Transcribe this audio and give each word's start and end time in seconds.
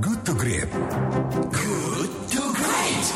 Good 0.00 0.20
to 0.24 0.32
Great. 0.32 0.64
Good 1.52 2.10
to 2.32 2.42
Great. 2.56 3.06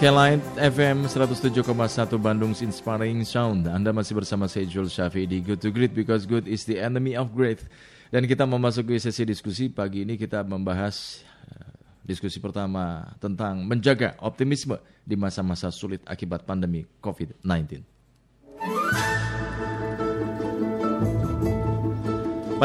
Kelight 0.00 0.40
FM 0.56 1.04
107,1 1.04 1.68
Bandung's 2.16 2.64
Inspiring 2.64 3.28
Sound. 3.28 3.68
Anda 3.68 3.92
masih 3.92 4.16
bersama 4.16 4.48
saya 4.48 4.64
Jules 4.64 4.96
Syafi 4.96 5.28
di 5.28 5.44
Good 5.44 5.60
to 5.60 5.68
Great 5.68 5.92
because 5.92 6.24
good 6.24 6.48
is 6.48 6.64
the 6.64 6.80
enemy 6.80 7.12
of 7.12 7.36
great. 7.36 7.60
Dan 8.08 8.24
kita 8.24 8.48
memasuki 8.48 8.96
sesi 8.96 9.28
diskusi 9.28 9.68
pagi 9.68 10.08
ini 10.08 10.16
kita 10.16 10.48
membahas 10.48 11.20
eh, 11.44 11.76
diskusi 12.08 12.40
pertama 12.40 13.04
tentang 13.20 13.60
menjaga 13.68 14.16
optimisme 14.24 14.80
di 15.04 15.12
masa-masa 15.12 15.68
sulit 15.68 16.00
akibat 16.08 16.48
pandemi 16.48 16.88
COVID-19. 17.04 17.84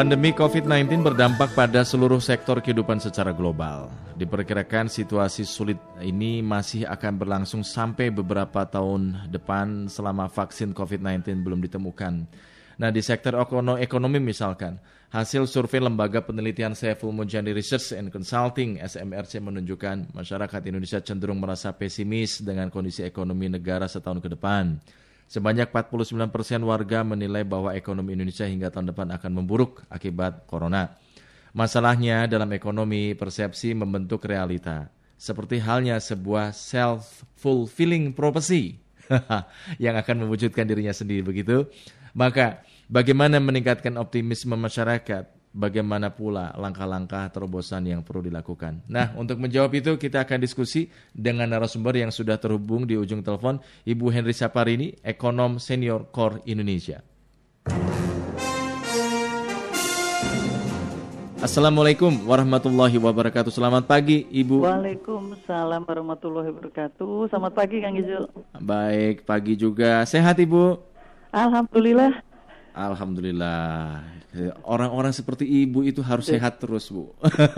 Pandemi 0.00 0.32
COVID-19 0.32 1.12
berdampak 1.12 1.52
pada 1.52 1.84
seluruh 1.84 2.24
sektor 2.24 2.56
kehidupan 2.64 3.04
secara 3.04 3.36
global. 3.36 3.92
Diperkirakan 4.16 4.88
situasi 4.88 5.44
sulit 5.44 5.76
ini 6.00 6.40
masih 6.40 6.88
akan 6.88 7.20
berlangsung 7.20 7.60
sampai 7.60 8.08
beberapa 8.08 8.64
tahun 8.64 9.28
depan 9.28 9.92
selama 9.92 10.32
vaksin 10.32 10.72
COVID-19 10.72 11.44
belum 11.44 11.60
ditemukan. 11.68 12.24
Nah, 12.80 12.88
di 12.88 13.04
sektor 13.04 13.36
ekono- 13.36 13.76
ekonomi 13.76 14.24
misalkan, 14.24 14.80
hasil 15.12 15.44
survei 15.44 15.84
Lembaga 15.84 16.24
Penelitian 16.24 16.72
Saiful 16.72 17.12
Mujani 17.12 17.52
Research 17.52 17.92
and 17.92 18.08
Consulting 18.08 18.80
SMRC 18.80 19.44
menunjukkan 19.44 20.16
masyarakat 20.16 20.60
Indonesia 20.64 21.04
cenderung 21.04 21.44
merasa 21.44 21.76
pesimis 21.76 22.40
dengan 22.40 22.72
kondisi 22.72 23.04
ekonomi 23.04 23.52
negara 23.52 23.84
setahun 23.84 24.24
ke 24.24 24.32
depan. 24.32 24.80
Sebanyak 25.30 25.70
49 25.70 26.26
persen 26.34 26.58
warga 26.66 27.06
menilai 27.06 27.46
bahwa 27.46 27.70
ekonomi 27.70 28.18
Indonesia 28.18 28.50
hingga 28.50 28.66
tahun 28.74 28.90
depan 28.90 29.14
akan 29.14 29.30
memburuk 29.30 29.86
akibat 29.86 30.42
corona. 30.50 30.98
Masalahnya 31.54 32.26
dalam 32.26 32.50
ekonomi, 32.50 33.14
persepsi 33.14 33.70
membentuk 33.70 34.26
realita. 34.26 34.90
Seperti 35.14 35.62
halnya 35.62 36.02
sebuah 36.02 36.50
self-fulfilling 36.50 38.10
prophecy 38.10 38.82
yang 39.84 39.94
akan 39.94 40.26
mewujudkan 40.26 40.66
dirinya 40.66 40.90
sendiri 40.90 41.22
begitu. 41.22 41.70
Maka 42.10 42.66
bagaimana 42.90 43.38
meningkatkan 43.38 43.94
optimisme 44.02 44.58
masyarakat? 44.58 45.39
Bagaimana 45.50 46.14
pula 46.14 46.54
langkah-langkah 46.54 47.26
terobosan 47.34 47.82
yang 47.82 48.06
perlu 48.06 48.22
dilakukan? 48.22 48.86
Nah, 48.86 49.18
untuk 49.18 49.42
menjawab 49.42 49.74
itu 49.82 49.98
kita 49.98 50.22
akan 50.22 50.38
diskusi 50.38 50.86
dengan 51.10 51.50
narasumber 51.50 51.98
yang 51.98 52.14
sudah 52.14 52.38
terhubung 52.38 52.86
di 52.86 52.94
ujung 52.94 53.18
telepon, 53.18 53.58
Ibu 53.82 54.14
Henry 54.14 54.30
Saparini, 54.30 54.94
ekonom 55.02 55.58
senior 55.58 56.06
Core 56.14 56.46
Indonesia. 56.46 57.02
Assalamualaikum 61.42 62.14
warahmatullahi 62.30 62.94
wabarakatuh. 63.02 63.50
Selamat 63.50 63.90
pagi, 63.90 64.30
Ibu. 64.30 64.62
Waalaikumsalam 64.62 65.82
warahmatullahi 65.82 66.54
wabarakatuh. 66.54 67.26
Selamat 67.26 67.58
pagi 67.58 67.82
Kang 67.82 67.98
Ijul. 67.98 68.30
Baik, 68.62 69.26
pagi 69.26 69.58
juga. 69.58 70.06
Sehat, 70.06 70.38
Ibu? 70.38 70.78
Alhamdulillah. 71.34 72.29
Alhamdulillah. 72.80 74.00
Orang-orang 74.62 75.10
seperti 75.10 75.42
ibu 75.42 75.82
itu 75.82 76.06
harus 76.06 76.30
sehat 76.30 76.62
terus, 76.62 76.86
Bu. 76.86 77.10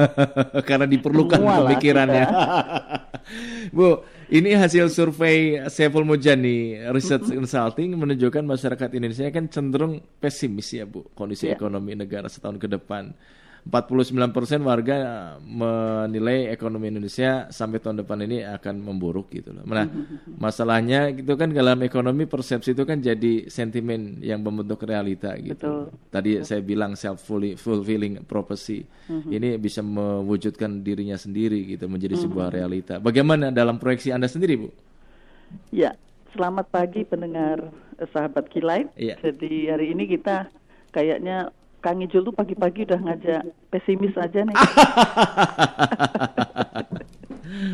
Karena 0.68 0.88
diperlukan 0.88 1.36
Semua 1.36 1.60
lah 1.60 1.68
pemikirannya. 1.68 2.26
Bu, 3.76 4.00
ini 4.32 4.56
hasil 4.56 4.88
survei 4.88 5.60
Saiful 5.68 6.08
Mujani 6.08 6.80
Research 6.88 7.28
Consulting 7.28 7.92
menunjukkan 7.92 8.40
masyarakat 8.40 8.88
Indonesia 8.96 9.28
kan 9.28 9.52
cenderung 9.52 10.00
pesimis 10.16 10.72
ya, 10.72 10.88
Bu, 10.88 11.12
kondisi 11.12 11.52
Ya. 11.52 11.60
ekonomi 11.60 11.92
negara 11.92 12.32
setahun 12.32 12.56
ke 12.56 12.64
depan. 12.72 13.12
49% 13.62 14.34
warga 14.66 14.96
menilai 15.38 16.50
ekonomi 16.50 16.90
Indonesia 16.90 17.46
sampai 17.46 17.78
tahun 17.78 18.02
depan 18.02 18.18
ini 18.26 18.42
akan 18.42 18.82
memburuk 18.82 19.30
gitu 19.30 19.54
loh. 19.54 19.62
Nah, 19.62 19.86
masalahnya 20.44 21.14
itu 21.14 21.30
kan 21.38 21.54
dalam 21.54 21.78
ekonomi 21.86 22.26
persepsi 22.26 22.74
itu 22.74 22.82
kan 22.82 22.98
jadi 22.98 23.46
sentimen 23.46 24.18
yang 24.18 24.42
membentuk 24.42 24.82
realita 24.82 25.38
gitu. 25.38 25.54
Betul. 25.54 25.82
Tadi 26.10 26.42
saya 26.42 26.58
bilang 26.58 26.98
self 26.98 27.22
fulfilling 27.62 28.26
prophecy. 28.26 28.82
Ini 29.06 29.62
bisa 29.62 29.78
mewujudkan 29.78 30.82
dirinya 30.82 31.14
sendiri 31.14 31.62
gitu 31.78 31.86
menjadi 31.86 32.18
sebuah 32.18 32.50
realita. 32.50 32.98
Bagaimana 32.98 33.54
dalam 33.54 33.78
proyeksi 33.78 34.10
Anda 34.10 34.26
sendiri, 34.26 34.58
Bu? 34.58 34.68
Ya, 35.70 35.94
selamat 36.34 36.66
pagi 36.72 37.06
pendengar 37.06 37.70
eh, 38.00 38.08
sahabat 38.10 38.50
Kilait. 38.50 38.90
Iya. 38.98 39.22
Jadi 39.22 39.70
hari 39.70 39.94
ini 39.94 40.10
kita 40.10 40.50
kayaknya 40.90 41.54
Kang 41.82 41.98
Ijul 41.98 42.22
tuh 42.22 42.30
pagi-pagi 42.30 42.86
udah 42.86 43.00
ngajak 43.02 43.42
pesimis 43.68 44.14
aja 44.14 44.46
nih. 44.46 44.54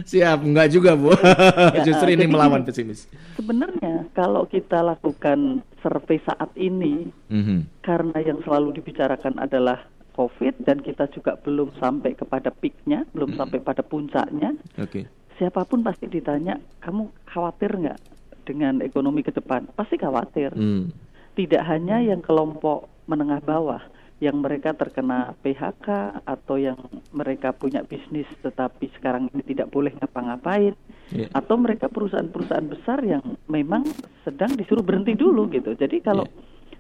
Siap, 0.09 0.43
enggak 0.43 0.69
juga, 0.73 0.97
Bu. 0.97 1.13
Justru 1.87 2.09
ini 2.11 2.25
melawan 2.25 2.65
pesimis. 2.65 3.05
Sebenarnya 3.37 4.09
kalau 4.13 4.49
kita 4.49 4.81
lakukan 4.81 5.61
survei 5.79 6.19
saat 6.25 6.51
ini 6.57 7.13
Mhm. 7.29 7.85
karena 7.85 8.19
yang 8.19 8.41
selalu 8.43 8.81
dibicarakan 8.81 9.37
adalah 9.39 9.85
COVID 10.17 10.67
dan 10.67 10.83
kita 10.83 11.07
juga 11.13 11.39
belum 11.39 11.77
sampai 11.79 12.17
kepada 12.17 12.51
peaknya, 12.51 13.07
belum 13.15 13.37
sampai 13.37 13.61
pada 13.61 13.85
puncaknya. 13.85 14.57
Oke. 14.77 15.07
siapa 15.39 15.63
pun 15.63 15.87
pasti 15.87 16.11
ditanya, 16.11 16.59
kamu 16.83 17.15
khawatir 17.31 17.71
nggak 17.71 17.99
dengan 18.43 18.83
ekonomi 18.83 19.23
ke 19.23 19.31
depan? 19.31 19.71
Pasti 19.71 19.95
khawatir. 19.95 20.51
Hmm. 20.51 20.91
Tidak 21.39 21.63
hanya 21.63 22.03
yang 22.03 22.19
kelompok 22.19 22.91
menengah 23.07 23.39
bawah, 23.39 23.79
yang 24.19 24.43
mereka 24.43 24.75
terkena 24.75 25.39
PHK 25.47 25.87
atau 26.27 26.59
yang 26.59 26.75
mereka 27.15 27.55
punya 27.55 27.87
bisnis 27.87 28.27
tetapi 28.43 28.91
sekarang 28.99 29.31
ini 29.31 29.43
tidak 29.47 29.71
boleh 29.71 29.95
ngapa-ngapain, 29.95 30.75
Iya. 31.09 31.33
atau 31.33 31.57
mereka 31.57 31.89
perusahaan-perusahaan 31.89 32.69
besar 32.69 33.01
yang 33.01 33.23
memang 33.49 33.87
sedang 34.27 34.53
disuruh 34.53 34.85
berhenti 34.85 35.17
dulu 35.17 35.49
gitu. 35.49 35.73
Jadi 35.73 36.03
kalau 36.03 36.27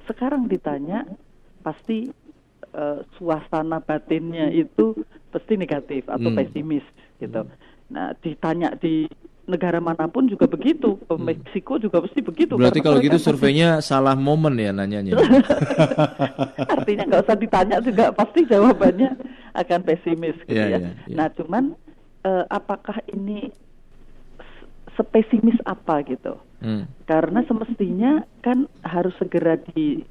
sekarang 0.05 0.51
ditanya, 0.51 1.07
pasti 1.63 2.11
eh, 2.69 3.01
suasana 3.17 3.81
batinnya 3.81 4.53
itu 4.53 4.93
pasti 5.33 5.57
negatif 5.57 6.05
atau 6.05 6.29
Hmm. 6.29 6.37
pesimis 6.37 6.85
gitu. 7.17 7.49
Nah, 7.89 8.13
ditanya 8.21 8.77
di 8.77 9.09
negara 9.49 9.81
mana 9.81 10.05
pun 10.07 10.29
juga 10.29 10.45
begitu. 10.45 11.01
Ke 11.03 11.17
Meksiko 11.17 11.81
juga 11.81 12.05
pasti 12.05 12.21
begitu. 12.21 12.55
Berarti 12.55 12.79
kalau 12.79 13.01
gitu 13.01 13.17
pasti- 13.17 13.27
surveinya 13.27 13.81
salah 13.81 14.13
momen 14.13 14.55
ya 14.55 14.71
nanyanya. 14.71 15.17
artinya 16.77 17.05
nggak 17.09 17.23
usah 17.25 17.37
ditanya 17.37 17.77
juga 17.81 18.13
pasti 18.13 18.45
jawabannya 18.45 19.17
akan 19.57 19.81
pesimis 19.83 20.37
gitu 20.45 20.55
Iya, 20.55 20.67
ya. 20.69 20.79
iya, 20.79 20.91
iya. 21.09 21.17
Nah, 21.17 21.29
cuman 21.33 21.65
eh, 22.23 22.45
apakah 22.47 23.01
ini 23.09 23.49
sepesimis 24.95 25.57
apa 25.65 26.03
gitu? 26.05 26.37
Hmm. 26.59 26.85
Karena 27.05 27.41
semestinya 27.43 28.13
kan 28.41 28.67
harus 28.83 29.15
segera 29.17 29.55
diinfokan 29.71 30.03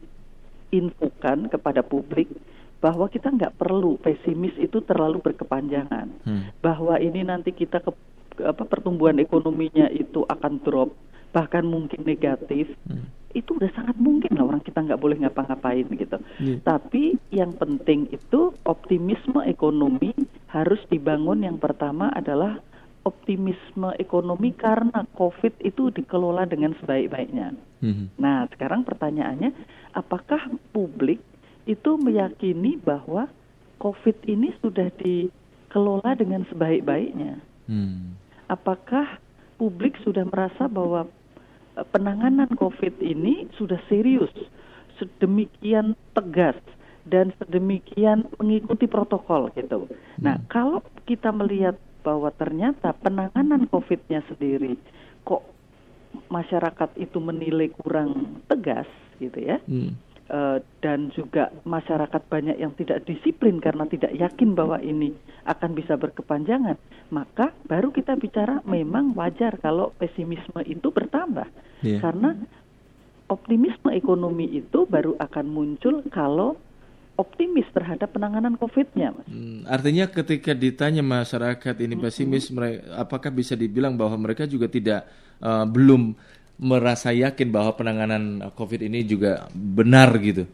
kepada 1.47 1.83
publik 1.83 2.31
bahwa 2.77 3.09
kita 3.09 3.27
nggak 3.27 3.57
perlu 3.57 3.97
pesimis 3.97 4.53
itu 4.55 4.79
terlalu 4.81 5.19
berkepanjangan. 5.19 6.07
Hmm. 6.23 6.43
Bahwa 6.59 6.95
ini 6.97 7.21
nanti 7.21 7.51
kita 7.51 7.79
ke- 7.79 7.95
apa 8.43 8.63
pertumbuhan 8.65 9.17
ekonominya 9.17 9.89
itu 9.93 10.25
akan 10.27 10.61
drop 10.61 10.93
bahkan 11.35 11.65
mungkin 11.67 12.01
negatif. 12.07 12.71
Hmm. 12.87 13.09
Itu 13.35 13.59
udah 13.59 13.69
sangat 13.75 13.99
mungkin 13.99 14.33
lah 14.39 14.49
orang 14.49 14.63
kita 14.63 14.81
nggak 14.81 14.97
boleh 14.97 15.17
ngapa-ngapain 15.21 15.85
gitu. 15.93 16.17
Iya. 16.41 16.57
Tapi 16.63 17.19
yang 17.29 17.53
penting 17.59 18.09
itu 18.09 18.55
optimisme 18.65 19.43
ekonomi 19.45 20.15
harus 20.49 20.81
dibangun 20.89 21.45
yang 21.45 21.61
pertama 21.61 22.09
adalah 22.15 22.57
optimisme 23.07 23.95
ekonomi 23.95 24.51
karena 24.51 25.07
COVID 25.15 25.63
itu 25.63 25.93
dikelola 25.95 26.43
dengan 26.43 26.75
sebaik-baiknya. 26.83 27.55
Hmm. 27.79 28.11
Nah, 28.19 28.51
sekarang 28.51 28.83
pertanyaannya, 28.83 29.55
apakah 29.95 30.51
publik 30.75 31.23
itu 31.63 31.95
meyakini 31.95 32.75
bahwa 32.75 33.31
COVID 33.79 34.27
ini 34.27 34.51
sudah 34.59 34.91
dikelola 34.99 36.19
dengan 36.19 36.43
sebaik-baiknya? 36.51 37.39
Hmm. 37.71 38.19
Apakah 38.47 39.19
publik 39.59 39.97
sudah 40.03 40.23
merasa 40.27 40.67
bahwa 40.71 41.07
eh, 41.75 41.87
penanganan 41.91 42.49
COVID 42.55 43.03
ini 43.03 43.47
sudah 43.55 43.79
serius, 43.91 44.31
sedemikian 44.97 45.93
tegas 46.15 46.57
dan 47.07 47.31
sedemikian 47.39 48.27
mengikuti 48.35 48.83
protokol 48.83 49.47
gitu. 49.55 49.87
Nah, 50.19 50.43
kalau 50.51 50.83
kita 51.07 51.31
melihat 51.31 51.79
bahwa 52.03 52.31
ternyata 52.35 52.91
penanganan 52.99 53.67
COVID-nya 53.71 54.23
sendiri 54.27 54.75
kok 55.23 55.43
masyarakat 56.27 56.95
itu 56.99 57.19
menilai 57.19 57.71
kurang 57.71 58.39
tegas 58.47 58.87
gitu 59.19 59.39
ya. 59.39 59.59
Hmm. 59.67 59.95
Eh, 60.27 60.59
dan 60.83 61.07
juga 61.15 61.55
masyarakat 61.63 62.19
banyak 62.27 62.59
yang 62.59 62.75
tidak 62.75 63.07
disiplin 63.07 63.63
karena 63.63 63.87
tidak 63.87 64.11
yakin 64.11 64.59
bahwa 64.59 64.75
ini 64.83 65.15
akan 65.47 65.71
bisa 65.71 65.95
berkepanjangan, 65.95 66.75
maka 67.15 67.55
baru 67.63 67.95
kita 67.95 68.19
bicara 68.19 68.59
memang 68.67 69.15
wajar 69.15 69.55
kalau 69.63 69.95
pesimisme 69.95 70.59
itu 70.67 70.91
bertambah. 70.91 71.47
Iya. 71.79 72.03
Karena 72.03 72.35
optimisme 73.31 73.87
ekonomi 73.95 74.51
itu 74.51 74.83
baru 74.83 75.15
akan 75.15 75.47
muncul 75.47 76.03
kalau 76.11 76.59
optimis 77.15 77.71
terhadap 77.71 78.11
penanganan 78.11 78.59
COVID-nya. 78.59 79.15
Mas. 79.15 79.31
Hmm, 79.31 79.63
artinya 79.63 80.11
ketika 80.11 80.51
ditanya 80.51 81.07
masyarakat 81.07 81.75
ini 81.87 81.95
pesimis, 81.95 82.51
mereka, 82.51 82.99
apakah 82.99 83.31
bisa 83.31 83.55
dibilang 83.55 83.95
bahwa 83.95 84.19
mereka 84.19 84.43
juga 84.43 84.67
tidak 84.67 85.07
uh, 85.39 85.63
belum 85.63 86.19
merasa 86.57 87.13
yakin 87.13 87.53
bahwa 87.53 87.77
penanganan 87.77 88.41
COVID 88.57 88.81
ini 88.85 89.05
juga 89.05 89.45
benar 89.53 90.13
gitu? 90.17 90.49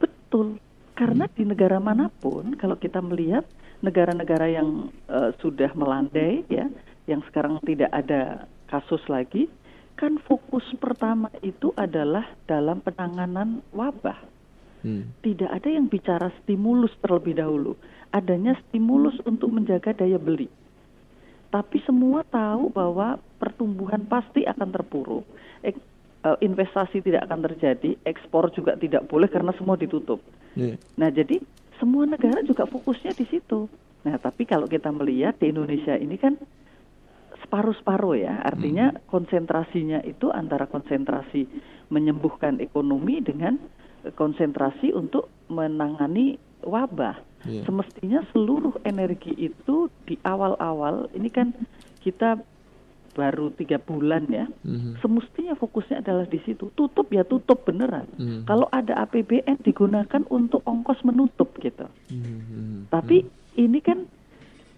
Betul, 0.00 0.56
karena 0.96 1.28
di 1.28 1.44
negara 1.44 1.76
mana 1.76 2.08
pun 2.08 2.56
kalau 2.56 2.80
kita 2.80 3.04
melihat 3.04 3.44
negara-negara 3.84 4.48
yang 4.48 4.88
uh, 5.12 5.30
sudah 5.40 5.68
melandai 5.76 6.42
ya, 6.48 6.66
yang 7.04 7.20
sekarang 7.28 7.60
tidak 7.68 7.92
ada 7.92 8.48
kasus 8.72 9.04
lagi, 9.06 9.46
kan 10.00 10.16
fokus 10.24 10.64
pertama 10.80 11.28
itu 11.44 11.72
adalah 11.76 12.24
dalam 12.48 12.80
penanganan 12.80 13.60
wabah. 13.76 14.16
Hmm. 14.84 15.12
Tidak 15.20 15.50
ada 15.50 15.68
yang 15.68 15.88
bicara 15.88 16.32
stimulus 16.44 16.92
terlebih 17.04 17.36
dahulu. 17.36 17.76
Adanya 18.12 18.56
stimulus 18.68 19.18
untuk 19.28 19.52
menjaga 19.52 19.92
daya 19.92 20.16
beli. 20.16 20.48
Tapi 21.50 21.78
semua 21.86 22.26
tahu 22.26 22.68
bahwa 22.70 23.16
pertumbuhan 23.38 24.02
pasti 24.04 24.42
akan 24.44 24.68
terpuruk. 24.74 25.24
Ek, 25.62 25.76
uh, 26.26 26.38
investasi 26.42 27.00
tidak 27.00 27.30
akan 27.30 27.46
terjadi, 27.46 27.94
ekspor 28.02 28.50
juga 28.50 28.74
tidak 28.74 29.06
boleh 29.06 29.30
karena 29.30 29.54
semua 29.54 29.78
ditutup. 29.78 30.18
Yeah. 30.58 30.80
Nah, 30.98 31.12
jadi 31.12 31.38
semua 31.78 32.08
negara 32.08 32.42
juga 32.42 32.66
fokusnya 32.66 33.14
di 33.14 33.26
situ. 33.28 33.70
Nah, 34.02 34.16
tapi 34.18 34.46
kalau 34.46 34.66
kita 34.70 34.90
melihat 34.90 35.38
di 35.38 35.50
Indonesia 35.50 35.94
ini 35.98 36.16
kan 36.18 36.38
separuh-separuh 37.46 38.16
ya. 38.18 38.42
Artinya 38.42 38.90
hmm. 38.90 38.98
konsentrasinya 39.06 40.02
itu 40.02 40.32
antara 40.34 40.66
konsentrasi 40.66 41.46
menyembuhkan 41.92 42.58
ekonomi 42.58 43.22
dengan 43.22 43.58
konsentrasi 44.18 44.90
untuk 44.94 45.30
menangani 45.46 46.38
wabah. 46.62 47.35
Yeah. 47.46 47.64
Semestinya 47.64 48.20
seluruh 48.34 48.76
energi 48.82 49.32
itu 49.38 49.88
di 50.04 50.18
awal-awal 50.26 51.08
ini 51.14 51.30
kan 51.30 51.54
kita 52.02 52.42
baru 53.16 53.48
tiga 53.56 53.80
bulan 53.80 54.28
ya. 54.28 54.44
Mm-hmm. 54.68 55.00
Semestinya 55.00 55.54
fokusnya 55.56 56.04
adalah 56.04 56.28
di 56.28 56.36
situ. 56.44 56.68
Tutup 56.76 57.08
ya 57.08 57.24
tutup 57.24 57.64
beneran. 57.64 58.04
Mm-hmm. 58.20 58.44
Kalau 58.44 58.68
ada 58.68 59.00
APBN 59.08 59.64
digunakan 59.64 60.22
untuk 60.28 60.60
ongkos 60.68 61.00
menutup 61.08 61.56
gitu. 61.64 61.88
Mm-hmm. 62.12 62.92
Tapi 62.92 63.24
mm-hmm. 63.24 63.64
ini 63.64 63.78
kan 63.80 63.98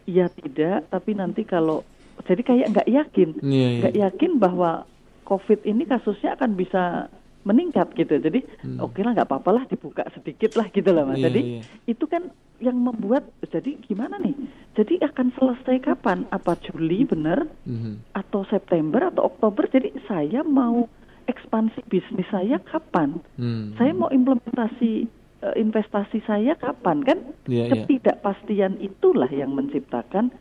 ya 0.06 0.30
tidak. 0.30 0.86
Tapi 0.86 1.10
nanti 1.18 1.42
kalau 1.42 1.82
jadi 2.26 2.42
kayak 2.46 2.66
nggak 2.74 2.88
yakin, 2.90 3.28
iya, 3.42 3.50
iya. 3.50 3.68
nggak 3.82 3.94
yeah, 3.94 4.06
yeah. 4.06 4.10
yakin 4.14 4.32
bahwa 4.38 4.86
COVID 5.26 5.66
ini 5.66 5.84
kasusnya 5.84 6.38
akan 6.38 6.54
bisa 6.54 7.12
meningkat 7.48 7.88
gitu. 7.96 8.20
Jadi 8.20 8.44
hmm. 8.44 8.84
oke 8.84 8.92
okay 8.92 9.02
lah 9.08 9.16
nggak 9.16 9.28
apa-apa 9.32 9.50
lah 9.56 9.64
dibuka 9.64 10.04
sedikit 10.12 10.52
lah 10.60 10.68
gitu 10.68 10.92
lah 10.92 11.08
mas. 11.08 11.16
Yeah, 11.16 11.32
jadi 11.32 11.40
yeah. 11.40 11.64
itu 11.88 12.04
kan 12.04 12.28
yang 12.60 12.76
membuat 12.76 13.24
jadi 13.48 13.80
gimana 13.88 14.20
nih? 14.20 14.36
Jadi 14.76 15.00
akan 15.00 15.32
selesai 15.32 15.80
kapan? 15.80 16.28
Apa 16.28 16.60
Juli 16.60 17.08
benar? 17.08 17.48
Hmm. 17.64 18.04
Atau 18.12 18.44
September 18.52 19.08
atau 19.08 19.32
Oktober? 19.32 19.64
Jadi 19.72 19.96
saya 20.04 20.44
mau 20.44 20.84
ekspansi 21.24 21.88
bisnis 21.88 22.28
saya 22.28 22.60
kapan? 22.60 23.16
Hmm. 23.40 23.72
Saya 23.80 23.96
mau 23.96 24.12
implementasi 24.12 25.08
uh, 25.46 25.54
investasi 25.56 26.20
saya 26.28 26.52
kapan 26.58 27.00
kan? 27.06 27.18
Yeah, 27.48 27.72
iya. 27.72 27.86
Ketidakpastian 27.86 28.82
itulah 28.82 29.30
yang 29.30 29.54
menciptakan 29.54 30.34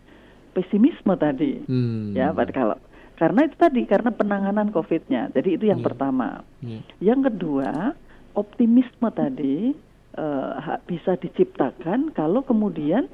pesimisme 0.58 1.14
tadi. 1.22 1.62
Hmm. 1.70 2.18
Ya, 2.18 2.34
kalau 2.34 2.82
karena 3.18 3.50
itu 3.50 3.56
tadi 3.58 3.82
karena 3.90 4.14
penanganan 4.14 4.70
COVID-nya. 4.70 5.34
Jadi 5.34 5.58
itu 5.58 5.66
yang 5.68 5.82
yeah. 5.82 5.88
pertama. 5.90 6.30
Yeah. 6.62 6.84
Yang 7.02 7.34
kedua, 7.34 7.98
optimisme 8.38 9.10
tadi 9.10 9.74
uh, 10.22 10.78
bisa 10.86 11.18
diciptakan 11.18 12.14
kalau 12.14 12.46
kemudian 12.46 13.10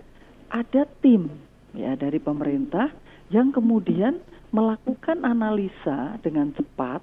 ada 0.52 0.84
tim 1.00 1.32
ya 1.74 1.96
dari 1.96 2.20
pemerintah 2.20 2.92
yang 3.32 3.50
kemudian 3.50 4.20
melakukan 4.54 5.26
analisa 5.26 6.22
dengan 6.22 6.54
cepat 6.54 7.02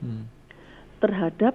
hmm. 0.00 0.24
terhadap 1.04 1.52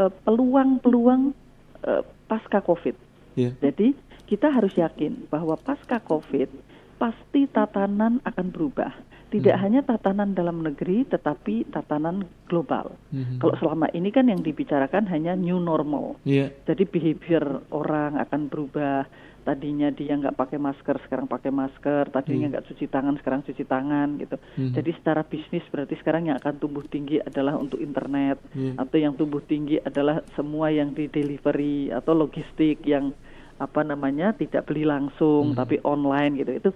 eh, 0.00 0.12
peluang-peluang 0.24 1.36
uh, 1.84 2.00
pasca 2.24 2.64
COVID. 2.64 2.96
Yeah. 3.36 3.52
Jadi 3.60 3.92
kita 4.24 4.48
harus 4.48 4.72
yakin 4.72 5.28
bahwa 5.28 5.60
pasca 5.60 6.00
COVID 6.00 6.48
pasti 6.96 7.44
tatanan 7.52 8.24
akan 8.24 8.46
berubah. 8.48 8.96
Tidak 9.32 9.56
hmm. 9.56 9.64
hanya 9.64 9.80
tatanan 9.80 10.36
dalam 10.36 10.60
negeri, 10.60 11.08
tetapi 11.08 11.72
tatanan 11.72 12.28
global. 12.44 12.92
Hmm. 13.08 13.40
Kalau 13.40 13.56
selama 13.56 13.88
ini 13.96 14.12
kan 14.12 14.28
yang 14.28 14.44
dibicarakan 14.44 15.08
hanya 15.08 15.32
new 15.32 15.56
normal. 15.56 16.20
Yeah. 16.28 16.52
Jadi 16.68 16.84
behavior 16.84 17.64
orang 17.72 18.20
akan 18.20 18.52
berubah. 18.52 19.08
Tadinya 19.42 19.90
dia 19.90 20.14
nggak 20.14 20.38
pakai 20.38 20.54
masker, 20.60 21.02
sekarang 21.02 21.26
pakai 21.26 21.50
masker. 21.50 22.12
Tadinya 22.12 22.46
hmm. 22.46 22.52
nggak 22.52 22.66
cuci 22.68 22.86
tangan, 22.92 23.16
sekarang 23.18 23.40
cuci 23.42 23.64
tangan 23.64 24.08
gitu. 24.20 24.36
Hmm. 24.60 24.70
Jadi 24.76 24.90
secara 25.00 25.24
bisnis 25.24 25.64
berarti 25.72 25.96
sekarang 25.98 26.28
yang 26.28 26.36
akan 26.38 26.60
tumbuh 26.60 26.84
tinggi 26.86 27.18
adalah 27.18 27.56
untuk 27.56 27.80
internet, 27.80 28.38
yeah. 28.52 28.76
atau 28.76 28.96
yang 29.00 29.16
tumbuh 29.16 29.40
tinggi 29.42 29.80
adalah 29.80 30.20
semua 30.36 30.68
yang 30.70 30.92
di 30.92 31.08
delivery 31.08 31.90
atau 31.90 32.12
logistik 32.14 32.84
yang 32.84 33.16
apa 33.62 33.86
namanya 33.86 34.34
tidak 34.34 34.66
beli 34.66 34.82
langsung 34.82 35.54
hmm. 35.54 35.58
tapi 35.58 35.78
online 35.86 36.42
gitu 36.42 36.52
itu 36.58 36.70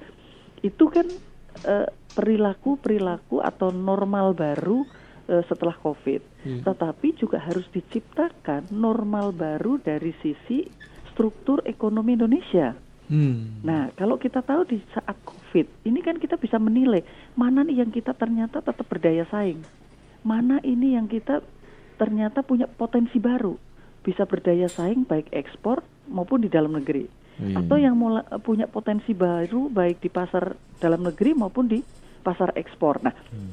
itu 0.63 0.85
kan 0.87 1.07
uh, 1.67 1.89
perilaku 2.17 2.81
perilaku 2.81 3.45
atau 3.45 3.69
normal 3.69 4.33
baru 4.33 4.89
uh, 5.29 5.45
setelah 5.45 5.77
covid 5.77 6.25
hmm. 6.49 6.65
tetapi 6.65 7.13
juga 7.21 7.37
harus 7.45 7.69
diciptakan 7.69 8.73
normal 8.73 9.37
baru 9.37 9.77
dari 9.77 10.17
sisi 10.25 10.65
struktur 11.13 11.61
ekonomi 11.69 12.17
Indonesia 12.17 12.73
Hmm. 13.07 13.63
Nah, 13.63 13.95
kalau 13.95 14.19
kita 14.19 14.43
tahu 14.43 14.67
di 14.67 14.83
saat 14.91 15.15
COVID, 15.23 15.87
ini 15.87 16.03
kan 16.03 16.19
kita 16.19 16.35
bisa 16.35 16.59
menilai 16.59 17.07
mana 17.39 17.63
nih 17.63 17.87
yang 17.87 17.91
kita 17.95 18.11
ternyata 18.19 18.59
tetap 18.59 18.83
berdaya 18.83 19.23
saing, 19.31 19.63
mana 20.27 20.59
ini 20.67 20.99
yang 20.99 21.07
kita 21.07 21.43
ternyata 21.97 22.43
punya 22.43 22.67
potensi 22.67 23.23
baru, 23.23 23.55
bisa 24.03 24.27
berdaya 24.27 24.67
saing 24.67 25.07
baik 25.07 25.31
ekspor 25.31 25.87
maupun 26.11 26.43
di 26.43 26.51
dalam 26.51 26.75
negeri. 26.75 27.07
Hmm. 27.37 27.55
Atau 27.63 27.79
yang 27.79 27.95
mula, 27.95 28.27
punya 28.43 28.67
potensi 28.67 29.15
baru 29.15 29.71
baik 29.71 30.03
di 30.03 30.11
pasar 30.11 30.59
dalam 30.83 31.07
negeri 31.07 31.37
maupun 31.37 31.71
di 31.71 31.79
pasar 32.27 32.51
ekspor. 32.59 32.99
Nah, 33.07 33.15
hmm. 33.15 33.53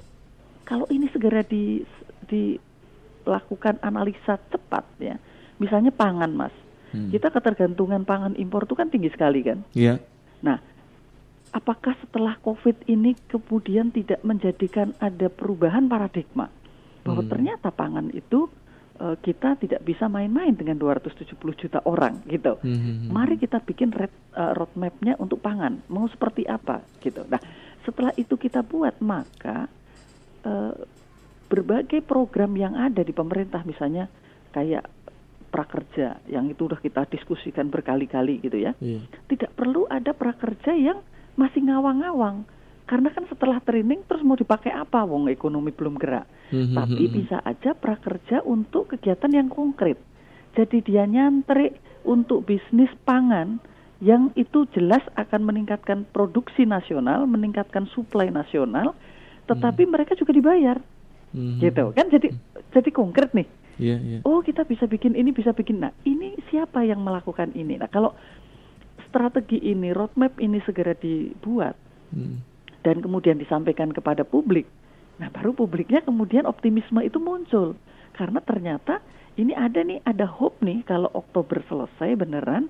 kalau 0.66 0.90
ini 0.90 1.06
segera 1.14 1.46
di 1.46 1.86
dilakukan 2.26 3.78
analisa 3.86 4.42
cepat 4.50 4.86
ya. 4.98 5.22
Misalnya 5.62 5.94
pangan, 5.94 6.34
Mas. 6.34 6.56
Hmm. 6.90 7.14
Kita 7.14 7.30
ketergantungan 7.30 8.02
pangan 8.10 8.34
impor 8.42 8.66
itu 8.66 8.74
kan 8.74 8.90
tinggi 8.90 9.14
sekali 9.14 9.46
kan? 9.46 9.62
Iya. 9.78 9.96
Yeah. 9.96 9.98
Nah, 10.42 10.58
apakah 11.54 11.94
setelah 12.02 12.42
Covid 12.42 12.90
ini 12.90 13.14
kemudian 13.30 13.94
tidak 13.94 14.26
menjadikan 14.26 14.98
ada 14.98 15.30
perubahan 15.30 15.86
paradigma 15.86 16.50
bahwa 17.06 17.22
hmm. 17.22 17.32
ternyata 17.32 17.70
pangan 17.70 18.10
itu 18.10 18.50
uh, 19.00 19.16
kita 19.20 19.58
tidak 19.58 19.82
bisa 19.82 20.06
main-main 20.08 20.54
dengan 20.54 20.78
270 20.78 21.36
juta 21.58 21.80
orang 21.88 22.22
gitu. 22.30 22.60
Mm-hmm. 22.62 23.10
Mari 23.10 23.36
kita 23.42 23.64
bikin 23.64 23.90
red, 23.92 24.12
uh, 24.36 24.54
roadmapnya 24.54 25.18
untuk 25.18 25.42
pangan. 25.42 25.82
Mau 25.90 26.06
seperti 26.10 26.46
apa 26.46 26.84
gitu. 27.02 27.26
Nah, 27.28 27.40
setelah 27.84 28.12
itu 28.16 28.36
kita 28.40 28.64
buat 28.64 28.98
maka 29.04 29.68
uh, 30.48 30.76
berbagai 31.48 32.02
program 32.02 32.56
yang 32.58 32.74
ada 32.74 33.04
di 33.06 33.14
pemerintah 33.14 33.62
misalnya 33.62 34.10
kayak 34.56 34.88
prakerja 35.54 36.18
yang 36.26 36.50
itu 36.50 36.66
udah 36.66 36.82
kita 36.82 37.06
diskusikan 37.14 37.70
berkali-kali 37.70 38.42
gitu 38.42 38.58
ya. 38.58 38.74
Yeah. 38.82 39.06
Tidak 39.30 39.54
perlu 39.54 39.86
ada 39.86 40.18
prakerja 40.18 40.74
yang 40.74 41.06
masih 41.38 41.70
ngawang-ngawang 41.70 42.50
karena 42.84 43.10
kan 43.16 43.24
setelah 43.32 43.64
training 43.64 44.04
terus 44.10 44.26
mau 44.26 44.36
dipakai 44.36 44.74
apa 44.74 45.08
wong 45.08 45.32
ekonomi 45.32 45.72
belum 45.72 45.96
gerak. 45.96 46.28
Mm-hmm. 46.52 46.76
Tapi 46.76 47.04
bisa 47.08 47.38
aja 47.46 47.72
prakerja 47.78 48.44
untuk 48.44 48.92
kegiatan 48.92 49.32
yang 49.32 49.48
konkret. 49.48 49.96
Jadi 50.54 50.84
dia 50.84 51.08
nyantri 51.08 51.74
untuk 52.04 52.44
bisnis 52.44 52.92
pangan 53.08 53.64
yang 54.04 54.36
itu 54.36 54.68
jelas 54.76 55.02
akan 55.16 55.48
meningkatkan 55.48 56.04
produksi 56.12 56.68
nasional, 56.68 57.24
meningkatkan 57.24 57.88
suplai 57.96 58.28
nasional, 58.28 58.92
tetapi 59.48 59.88
mm. 59.88 59.92
mereka 59.96 60.14
juga 60.20 60.36
dibayar. 60.36 60.78
Mm-hmm. 61.32 61.60
Gitu 61.64 61.84
kan 61.96 62.06
jadi 62.12 62.28
jadi 62.76 62.90
konkret 62.92 63.32
nih. 63.32 63.48
Yeah, 63.82 63.98
yeah. 64.04 64.22
Oh, 64.22 64.46
kita 64.46 64.68
bisa 64.70 64.86
bikin 64.86 65.18
ini, 65.18 65.34
bisa 65.34 65.50
bikin. 65.50 65.82
Nah, 65.82 65.90
ini 66.06 66.38
siapa 66.54 66.86
yang 66.86 67.02
melakukan 67.02 67.58
ini? 67.58 67.82
Nah, 67.82 67.90
kalau 67.90 68.14
strategi 69.10 69.58
ini, 69.66 69.90
roadmap 69.90 70.38
ini 70.38 70.62
segera 70.62 70.94
dibuat, 70.94 71.74
mm 72.14 72.54
dan 72.84 73.00
kemudian 73.00 73.40
disampaikan 73.40 73.90
kepada 73.96 74.28
publik. 74.28 74.68
Nah, 75.18 75.32
baru 75.32 75.56
publiknya 75.56 76.04
kemudian 76.04 76.44
optimisme 76.44 77.00
itu 77.00 77.18
muncul. 77.18 77.80
Karena 78.14 78.44
ternyata 78.44 79.00
ini 79.40 79.56
ada 79.56 79.82
nih, 79.82 80.04
ada 80.04 80.28
hope 80.28 80.62
nih 80.62 80.84
kalau 80.86 81.10
Oktober 81.16 81.64
selesai 81.66 82.14
beneran, 82.20 82.70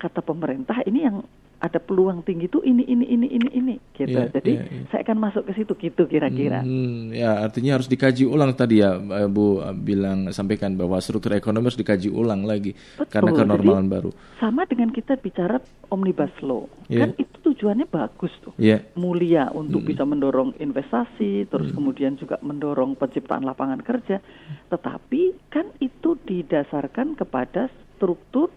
kata 0.00 0.24
pemerintah 0.24 0.80
ini 0.88 1.04
yang 1.04 1.20
ada 1.60 1.76
peluang 1.76 2.24
tinggi 2.24 2.48
itu 2.48 2.64
ini 2.64 2.88
ini 2.88 3.04
ini 3.04 3.26
ini 3.36 3.48
ini 3.52 3.74
gitu. 3.92 4.16
Iya, 4.16 4.32
Jadi 4.32 4.52
iya, 4.56 4.64
iya. 4.64 4.84
saya 4.88 5.04
akan 5.04 5.18
masuk 5.20 5.42
ke 5.44 5.52
situ 5.60 5.76
gitu 5.76 6.08
kira-kira. 6.08 6.64
Hmm, 6.64 7.12
ya 7.12 7.44
artinya 7.44 7.76
harus 7.76 7.84
dikaji 7.84 8.24
ulang 8.24 8.56
tadi 8.56 8.80
ya 8.80 8.96
eh, 8.96 9.28
Bu 9.28 9.60
eh, 9.60 9.76
bilang 9.76 10.32
sampaikan 10.32 10.72
bahwa 10.80 10.96
struktur 11.04 11.36
ekonomi 11.36 11.68
harus 11.68 11.76
dikaji 11.76 12.08
ulang 12.08 12.48
lagi 12.48 12.72
Betul, 12.96 13.12
karena 13.12 13.30
kenormalan 13.36 13.92
baru. 13.92 14.10
Sama 14.40 14.64
dengan 14.64 14.88
kita 14.88 15.20
bicara 15.20 15.60
omnibus 15.92 16.32
law, 16.40 16.64
Iya. 16.88 17.04
kan 17.04 17.10
itu 17.20 17.36
tujuannya 17.44 17.86
bagus 17.92 18.32
tuh. 18.40 18.56
Iya. 18.56 18.80
mulia 18.96 19.52
untuk 19.52 19.84
bisa 19.84 20.08
mendorong 20.08 20.56
investasi, 20.56 21.44
terus 21.52 21.76
kemudian 21.76 22.16
juga 22.16 22.40
mendorong 22.40 22.96
penciptaan 22.96 23.44
lapangan 23.44 23.84
kerja. 23.84 24.24
Tetapi 24.72 25.52
kan 25.52 25.68
itu 25.76 26.16
didasarkan 26.24 27.20
kepada 27.20 27.68
struktur 28.00 28.48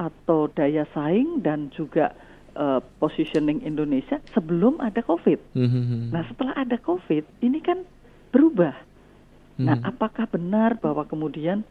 atau 0.00 0.48
daya 0.48 0.88
saing 0.96 1.44
dan 1.44 1.68
juga 1.76 2.16
eh, 2.56 2.80
positioning 2.98 3.60
Indonesia 3.62 4.16
sebelum 4.32 4.80
ada 4.80 5.04
COVID. 5.04 5.38
Hmm, 5.54 6.08
Nah, 6.10 6.24
setelah 6.26 6.56
ada 6.56 6.80
COVID, 6.80 7.44
ini 7.44 7.60
kan 7.60 7.84
berubah. 8.32 8.74
Nah, 9.60 9.76
apakah 9.84 10.24
benar 10.24 10.80
bahwa 10.80 11.04
kemudian 11.04 11.62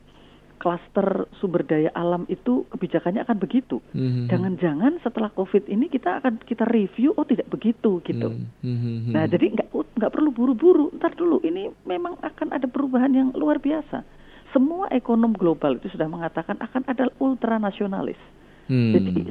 klaster 0.59 1.25
sumber 1.39 1.63
daya 1.63 1.89
alam 1.95 2.27
itu 2.29 2.67
kebijakannya 2.69 3.25
akan 3.25 3.37
begitu? 3.39 3.81
Hmm, 3.95 4.27
Jangan-jangan 4.29 4.99
setelah 5.01 5.31
COVID 5.33 5.65
ini 5.71 5.89
kita 5.89 6.21
akan 6.21 6.43
kita 6.43 6.67
review, 6.69 7.15
oh 7.17 7.25
tidak 7.25 7.49
begitu 7.49 7.97
gitu. 8.05 8.29
hmm, 8.61 9.09
Nah, 9.09 9.25
jadi 9.25 9.55
nggak 9.55 9.67
nggak 9.73 10.11
perlu 10.13 10.29
buru-buru. 10.29 10.93
Ntar 10.95 11.15
dulu 11.17 11.41
ini 11.41 11.71
memang 11.87 12.19
akan 12.21 12.53
ada 12.53 12.67
perubahan 12.69 13.09
yang 13.15 13.29
luar 13.33 13.57
biasa. 13.57 14.03
Semua 14.49 14.89
ekonom 14.89 15.33
global 15.33 15.77
itu 15.77 15.93
sudah 15.93 16.09
mengatakan 16.09 16.57
akan 16.57 16.83
ada 16.89 17.05
ultranasionalis. 17.21 18.17
Hmm. 18.65 18.93
Jadi 18.97 19.29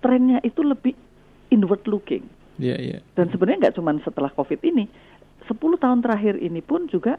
trennya 0.00 0.38
itu 0.42 0.62
lebih 0.62 0.94
inward 1.50 1.84
looking. 1.86 2.24
Iya, 2.60 2.76
iya. 2.78 2.98
Dan 3.16 3.32
sebenarnya 3.32 3.68
nggak 3.68 3.76
cuma 3.76 3.96
setelah 4.04 4.30
COVID 4.32 4.60
ini, 4.62 4.84
10 5.48 5.56
tahun 5.80 5.98
terakhir 6.04 6.38
ini 6.38 6.60
pun 6.60 6.86
juga 6.86 7.16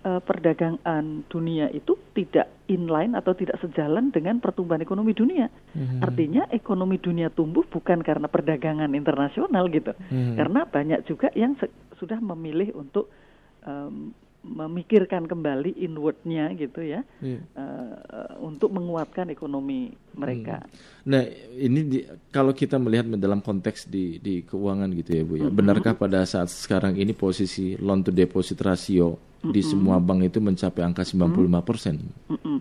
eh, 0.00 0.20
perdagangan 0.20 1.28
dunia 1.28 1.68
itu 1.76 1.92
tidak 2.16 2.48
inline 2.72 3.12
atau 3.12 3.36
tidak 3.36 3.60
sejalan 3.60 4.08
dengan 4.08 4.40
pertumbuhan 4.40 4.80
ekonomi 4.80 5.12
dunia. 5.12 5.52
Hmm. 5.76 6.00
Artinya 6.00 6.48
ekonomi 6.48 6.96
dunia 6.96 7.28
tumbuh 7.28 7.64
bukan 7.68 8.00
karena 8.00 8.24
perdagangan 8.28 8.96
internasional 8.96 9.68
gitu, 9.68 9.92
Hmm. 10.08 10.40
karena 10.40 10.64
banyak 10.64 11.04
juga 11.04 11.28
yang 11.36 11.52
sudah 12.00 12.16
memilih 12.16 12.72
untuk 12.72 13.12
em, 13.60 14.16
memikirkan 14.40 15.28
kembali 15.28 15.76
inwardnya 15.76 16.48
gitu 16.56 16.80
ya, 16.80 17.04
Iya. 17.20 17.40
eh, 17.44 17.96
untuk 18.40 18.72
menguatkan 18.72 19.28
ekonomi 19.28 19.92
mereka. 20.16 20.64
Nah, 21.04 21.20
ini 21.52 21.80
di, 21.84 21.98
kalau 22.32 22.56
kita 22.56 22.80
melihat 22.80 23.04
dalam 23.20 23.44
konteks 23.44 23.92
di 23.92 24.16
di 24.16 24.40
keuangan 24.40 24.88
gitu 24.96 25.10
ya, 25.12 25.22
Bu 25.28 25.34
ya. 25.36 25.48
Benarkah 25.52 25.92
pada 25.92 26.24
saat 26.24 26.48
sekarang 26.48 26.96
ini 26.96 27.12
posisi 27.12 27.76
loan 27.76 28.00
to 28.00 28.08
deposit 28.08 28.56
ratio 28.64 29.20
di 29.40 29.60
semua 29.64 29.96
bank 30.00 30.32
itu 30.32 30.40
mencapai 30.40 30.84
angka 30.84 31.04
95%? 31.04 31.60
persen? 31.64 31.96
Mm-mm. 32.28 32.58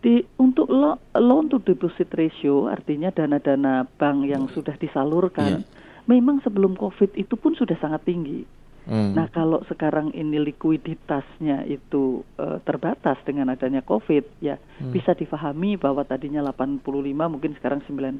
Di 0.00 0.24
untuk 0.40 0.68
lo- 0.72 1.00
loan 1.12 1.52
to 1.52 1.60
deposit 1.60 2.08
ratio 2.12 2.68
artinya 2.68 3.12
dana-dana 3.12 3.84
bank 3.84 4.24
yang 4.24 4.48
sudah 4.52 4.76
disalurkan, 4.80 5.64
memang 6.08 6.40
sebelum 6.40 6.76
COVID 6.76 7.16
itu 7.16 7.36
pun 7.36 7.52
sudah 7.52 7.76
sangat 7.80 8.04
tinggi. 8.08 8.44
Hmm. 8.90 9.14
Nah 9.14 9.30
kalau 9.30 9.62
sekarang 9.70 10.10
ini 10.18 10.42
likuiditasnya 10.50 11.62
itu 11.70 12.26
eh, 12.34 12.58
terbatas 12.66 13.22
dengan 13.22 13.54
adanya 13.54 13.86
COVID, 13.86 14.42
ya 14.42 14.58
bisa 14.90 15.14
difahami 15.14 15.78
bahwa 15.78 16.02
tadinya 16.02 16.42
85 16.50 16.82
mungkin 17.30 17.54
sekarang 17.54 17.86
90. 17.86 18.18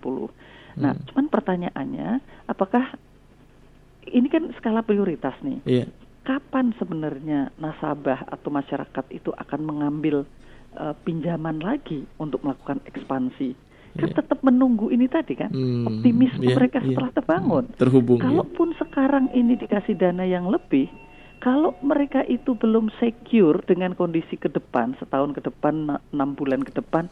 Nah 0.78 0.94
cuman 1.10 1.26
pertanyaannya, 1.26 2.22
apakah 2.46 2.94
ini 4.14 4.30
kan 4.30 4.46
skala 4.62 4.86
prioritas 4.86 5.34
nih? 5.42 5.58
Iya. 5.66 5.86
kapan 6.20 6.70
sebenarnya 6.76 7.50
nasabah 7.58 8.28
atau 8.28 8.52
masyarakat 8.52 9.04
itu 9.10 9.34
akan 9.34 9.60
mengambil 9.66 10.22
eh, 10.78 10.94
pinjaman 11.02 11.58
lagi 11.58 12.06
untuk 12.22 12.46
melakukan 12.46 12.78
ekspansi? 12.86 13.69
Kan 13.90 14.06
Iya. 14.06 14.16
tetap 14.16 14.38
menunggu 14.40 14.86
ini 14.88 15.06
tadi 15.06 15.34
kan, 15.34 15.50
Hmm, 15.50 15.82
optimisme 15.84 16.46
iya, 16.46 16.54
mereka 16.54 16.78
iya. 16.78 16.94
setelah 16.94 17.10
terbangun. 17.10 17.64
Terhubung. 17.74 18.18
ya. 18.18 18.24
Kalaupun 18.24 18.68
sekarang 18.78 19.26
ini 19.32 19.58
dikasih 19.58 19.98
dana 19.98 20.22
yang 20.22 20.46
lebih, 20.46 20.86
kalau 21.38 21.74
mereka 21.80 22.22
itu 22.22 22.54
belum 22.54 22.92
secure 22.96 23.64
dengan 23.64 23.92
kondisi 23.92 24.36
ke 24.36 24.46
depan, 24.46 24.94
setahun 24.96 25.34
ke 25.34 25.42
depan, 25.42 25.88
na- 25.88 26.02
enam 26.10 26.32
bulan 26.32 26.62
ke 26.62 26.70
depan, 26.70 27.10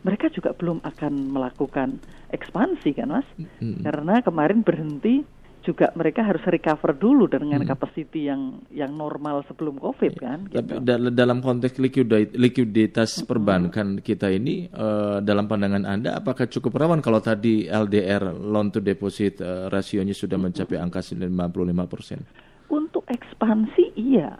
mereka 0.00 0.30
juga 0.30 0.54
belum 0.54 0.80
akan 0.80 1.12
melakukan 1.28 1.98
ekspansi 2.30 2.94
kan 2.94 3.10
mas? 3.10 3.26
Hmm. 3.58 3.82
Karena 3.82 4.22
kemarin 4.22 4.62
berhenti 4.62 5.26
juga 5.70 5.94
mereka 5.94 6.26
harus 6.26 6.42
recover 6.42 6.98
dulu 6.98 7.30
dengan 7.30 7.62
capacity 7.62 8.26
yang 8.26 8.58
yang 8.74 8.90
normal 8.90 9.46
sebelum 9.46 9.78
covid 9.78 10.18
kan? 10.18 10.50
Hmm. 10.50 10.58
Tapi 10.58 10.72
gitu. 10.74 10.82
dal- 10.82 11.14
dalam 11.14 11.38
konteks 11.38 11.78
likuidit- 11.78 12.34
likuiditas 12.34 13.22
perbankan 13.22 14.02
kita 14.02 14.34
ini 14.34 14.66
eh, 14.66 15.18
dalam 15.22 15.46
pandangan 15.46 15.86
Anda 15.86 16.18
apakah 16.18 16.50
cukup 16.50 16.74
rawan 16.74 16.98
kalau 16.98 17.22
tadi 17.22 17.70
LDR 17.70 18.34
loan 18.34 18.74
to 18.74 18.82
deposit 18.82 19.38
eh, 19.38 19.70
rasionya 19.70 20.12
sudah 20.12 20.34
mencapai 20.34 20.74
angka 20.74 20.98
95%? 20.98 22.66
Untuk 22.66 23.06
ekspansi 23.06 23.94
iya, 23.94 24.34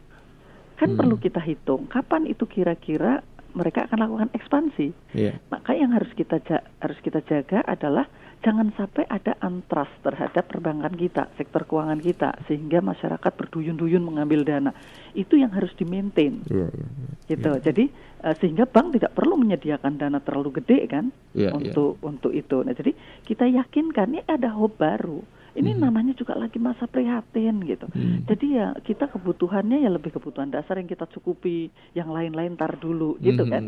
kan 0.75 0.88
Hmm. 0.90 0.99
perlu 0.99 1.16
kita 1.16 1.38
hitung 1.38 1.87
kapan 1.87 2.26
itu 2.26 2.42
kira-kira 2.44 3.22
mereka 3.50 3.87
akan 3.87 3.99
lakukan 3.99 4.30
ekspansi. 4.30 4.94
Iya. 5.10 5.38
Maka 5.50 5.75
yang 5.75 5.90
harus 5.90 6.10
kita 6.14 6.38
harus 6.78 6.99
kita 7.02 7.18
jaga 7.26 7.62
adalah 7.66 8.06
jangan 8.40 8.73
sampai 8.73 9.04
ada 9.04 9.37
antrust 9.38 9.92
terhadap 10.00 10.49
perbankan 10.49 10.92
kita, 10.92 11.28
sektor 11.35 11.62
keuangan 11.62 11.99
kita, 11.99 12.40
sehingga 12.44 12.80
masyarakat 12.80 13.32
berduyun-duyun 13.37 14.00
mengambil 14.00 14.42
dana. 14.42 14.73
Itu 15.12 15.37
yang 15.37 15.50
harus 15.50 15.70
di-maintain, 15.75 16.40
Iya, 16.47 16.68
iya, 16.68 16.88
iya. 16.88 17.09
gitu. 17.28 17.50
Jadi 17.61 17.85
eh, 18.20 18.35
sehingga 18.37 18.64
bank 18.64 18.97
tidak 18.97 19.12
perlu 19.12 19.37
menyediakan 19.37 19.97
dana 19.97 20.18
terlalu 20.18 20.56
gede 20.56 20.85
kan 20.87 21.12
Iya, 21.32 21.52
untuk 21.52 22.00
untuk 22.00 22.32
itu. 22.32 22.61
Nah, 22.61 22.73
jadi 22.73 22.92
kita 23.23 23.44
yakinkan 23.44 24.09
ini 24.11 24.20
ada 24.25 24.49
hope 24.50 24.76
baru. 24.76 25.20
Ini 25.50 25.75
namanya 25.75 26.14
juga 26.14 26.38
lagi 26.38 26.56
masa 26.56 26.87
prihatin 26.87 27.59
gitu. 27.66 27.90
Hmm. 27.90 28.23
Jadi 28.23 28.54
ya 28.54 28.70
kita 28.78 29.11
kebutuhannya 29.11 29.82
ya 29.82 29.90
lebih 29.90 30.14
kebutuhan 30.14 30.47
dasar 30.47 30.78
yang 30.78 30.87
kita 30.87 31.11
cukupi, 31.11 31.66
yang 31.90 32.06
lain-lain 32.09 32.54
tar 32.54 32.78
dulu 32.78 33.18
gitu 33.18 33.42
Mhm. 33.42 33.50
kan. 33.50 33.64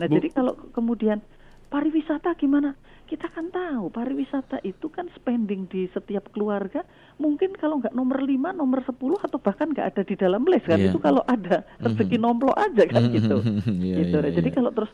Nah, 0.00 0.06
Bu- 0.08 0.16
jadi 0.16 0.32
kalau 0.32 0.56
kemudian 0.72 1.20
pariwisata 1.66 2.32
gimana? 2.34 2.72
Kita 3.06 3.30
kan 3.30 3.54
tahu 3.54 3.86
pariwisata 3.88 4.58
itu 4.60 4.90
kan 4.90 5.06
spending 5.14 5.70
di 5.70 5.86
setiap 5.88 6.26
keluarga 6.34 6.82
mungkin 7.16 7.54
kalau 7.54 7.78
nggak 7.78 7.94
nomor 7.94 8.18
5, 8.18 8.50
nomor 8.52 8.82
10 8.82 8.98
atau 9.22 9.38
bahkan 9.38 9.70
nggak 9.70 9.94
ada 9.94 10.02
di 10.02 10.14
dalam 10.14 10.42
list 10.42 10.66
kan. 10.66 10.74
Iya. 10.74 10.90
Itu 10.90 10.98
kalau 10.98 11.22
ada 11.22 11.62
rezeki 11.86 12.18
nomplok 12.18 12.58
aja 12.58 12.82
kan 12.84 13.06
Mhm. 13.06 13.14
gitu. 13.14 13.36
Iya, 13.86 13.96
gitu. 14.02 14.18
iya, 14.18 14.30
Jadi 14.34 14.48
iya. 14.50 14.56
kalau 14.58 14.70
terus 14.74 14.90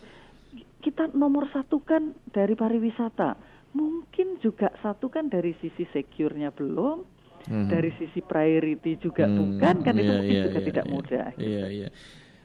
kita 0.79 1.09
nomor 1.11 1.49
satu 1.49 1.81
kan 1.81 2.13
dari 2.29 2.53
pariwisata, 2.53 3.33
mungkin 3.73 4.37
juga 4.39 4.69
satu 4.79 5.09
kan 5.09 5.33
dari 5.33 5.57
sisi 5.57 5.89
secure-nya 5.89 6.53
belum, 6.53 7.09
Mhm. 7.43 7.67
dari 7.67 7.91
sisi 7.97 8.21
priority 8.21 9.01
juga 9.01 9.25
Hmm, 9.25 9.57
bukan 9.57 9.77
kan 9.81 9.95
itu 9.97 10.05
iya, 10.05 10.15
mungkin 10.15 10.37
iya, 10.37 10.45
juga 10.45 10.59
iya, 10.61 10.67
tidak 10.69 10.85
iya. 10.85 10.93
mudah. 10.93 11.27
Iya, 11.35 11.65
iya. 11.71 11.89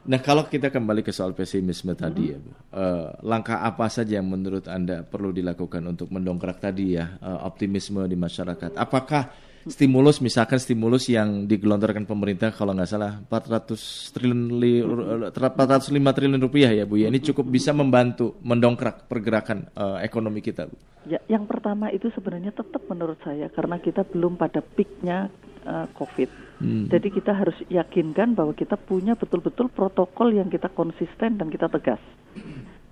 Nah, 0.07 0.23
kalau 0.23 0.47
kita 0.47 0.71
kembali 0.71 1.03
ke 1.03 1.11
soal 1.11 1.35
pesimisme 1.35 1.91
tadi 1.91 2.31
ya, 2.31 2.39
Bu. 2.39 2.51
Eh, 2.55 3.07
langkah 3.27 3.59
apa 3.59 3.91
saja 3.91 4.23
yang 4.23 4.31
menurut 4.31 4.63
Anda 4.71 5.03
perlu 5.03 5.35
dilakukan 5.35 5.83
untuk 5.83 6.07
mendongkrak 6.15 6.63
tadi 6.63 6.95
ya 6.95 7.19
eh, 7.19 7.39
optimisme 7.43 8.07
di 8.07 8.15
masyarakat? 8.15 8.79
Apakah 8.79 9.27
stimulus 9.67 10.23
misalkan 10.23 10.63
stimulus 10.63 11.11
yang 11.11 11.43
digelontorkan 11.43 12.07
pemerintah 12.07 12.55
kalau 12.55 12.71
nggak 12.71 12.87
salah 12.87 13.19
400 13.27 14.15
triliun 14.15 14.43
li, 14.63 14.79
405 14.79 15.91
triliun 15.91 16.39
rupiah 16.39 16.71
ya 16.71 16.87
Bu 16.87 17.03
ya. 17.03 17.11
Ini 17.11 17.19
cukup 17.19 17.51
bisa 17.51 17.75
membantu 17.75 18.39
mendongkrak 18.47 19.11
pergerakan 19.11 19.67
eh, 19.75 20.07
ekonomi 20.07 20.39
kita, 20.39 20.71
Bu. 20.71 20.75
Ya, 21.07 21.19
yang 21.27 21.43
pertama 21.47 21.91
itu 21.91 22.07
sebenarnya 22.15 22.55
tetap 22.55 22.79
menurut 22.87 23.19
saya 23.27 23.51
karena 23.51 23.75
kita 23.79 24.07
belum 24.07 24.39
pada 24.39 24.63
peaknya 24.63 25.27
uh, 25.67 25.87
COVID. 25.93 26.29
Hmm. 26.63 26.87
Jadi 26.89 27.13
kita 27.13 27.35
harus 27.35 27.53
yakinkan 27.67 28.33
bahwa 28.33 28.55
kita 28.55 28.79
punya 28.79 29.13
betul-betul 29.13 29.69
protokol 29.69 30.33
yang 30.33 30.47
kita 30.47 30.71
konsisten 30.71 31.37
dan 31.37 31.51
kita 31.51 31.69
tegas. 31.69 32.01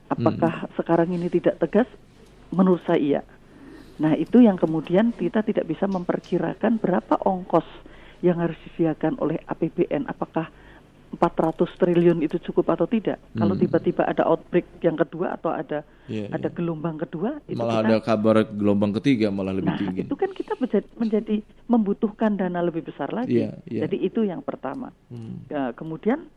Apakah 0.06 0.70
sekarang 0.78 1.10
ini 1.16 1.32
tidak 1.34 1.58
tegas? 1.58 1.90
Menurut 2.54 2.84
saya 2.86 3.02
iya. 3.02 3.22
Nah 3.98 4.14
itu 4.14 4.44
yang 4.44 4.60
kemudian 4.60 5.16
kita 5.16 5.42
tidak 5.42 5.66
bisa 5.66 5.90
memperkirakan 5.90 6.78
berapa 6.78 7.18
ongkos 7.26 7.66
yang 8.22 8.38
harus 8.38 8.60
disediakan 8.68 9.18
oleh 9.18 9.42
APBN. 9.50 10.06
Apakah 10.06 10.52
400 11.16 11.56
triliun 11.74 12.20
itu 12.20 12.38
cukup 12.42 12.72
atau 12.72 12.86
tidak? 12.86 13.18
Kalau 13.32 13.56
tiba-tiba 13.56 14.04
ada 14.04 14.24
outbreak 14.24 14.68
yang 14.80 14.96
kedua 14.96 15.34
atau 15.34 15.50
ada 15.50 15.82
Iya, 16.06 16.30
ada 16.30 16.54
gelombang 16.54 17.02
kedua, 17.02 17.42
itu 17.50 17.58
Malah 17.58 17.82
kita 17.82 17.88
ada 17.88 17.98
kabar 17.98 18.36
gelombang 18.46 18.94
ketiga 18.94 19.34
malah 19.34 19.52
lebih 19.52 19.74
Nah, 19.74 19.80
tinggi. 19.80 20.02
itu 20.06 20.14
kan 20.14 20.30
kita 20.30 20.54
menjadi, 20.56 20.88
menjadi 20.94 21.36
membutuhkan 21.66 22.38
dana 22.38 22.62
lebih 22.62 22.86
besar 22.86 23.10
lagi. 23.10 23.42
Iya, 23.42 23.58
iya. 23.66 23.82
Jadi 23.90 23.98
itu 24.04 24.22
yang 24.22 24.46
pertama. 24.46 24.94
Hmm. 25.10 25.42
Ya, 25.48 25.74
kemudian 25.74 26.30